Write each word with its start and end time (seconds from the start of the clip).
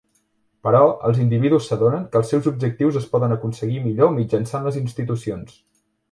Però, 0.67 0.79
els 1.09 1.17
individus 1.25 1.67
s'adonen 1.71 2.07
que 2.15 2.17
els 2.21 2.31
seus 2.33 2.49
objectius 2.51 2.97
es 3.01 3.05
poden 3.11 3.35
aconseguir 3.35 3.83
millor 3.83 4.09
mitjançant 4.15 4.65
les 4.69 4.79
institucions. 4.81 5.61